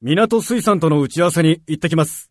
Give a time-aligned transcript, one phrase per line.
[0.00, 2.30] 港水産との打ち合わせに行ってきます。